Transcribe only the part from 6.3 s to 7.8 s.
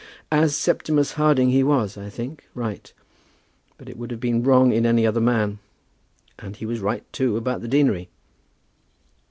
And he was right, too, about the